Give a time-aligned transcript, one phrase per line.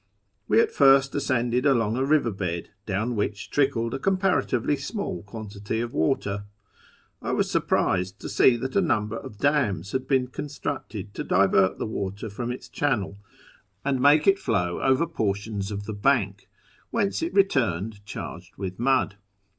[0.47, 5.79] We at first ascended along a river bed, down which trickled a comparatively small quantity
[5.79, 6.45] of water.
[7.21, 11.77] I was surprised to see that a number of dams had been constructed to divert
[11.77, 13.19] the water from its channel
[13.85, 16.49] and make it flow over portions of tlie bank,
[16.89, 19.17] whence it returned charged with mud.